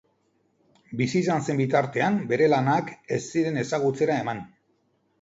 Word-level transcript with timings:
Bizi 1.01 1.21
izan 1.25 1.45
zen 1.51 1.61
bitartean 1.63 2.19
bere 2.33 2.49
lanak 2.57 2.93
ez 3.19 3.23
ziren 3.29 3.65
ezagutzera 3.67 4.21
eman. 4.27 4.47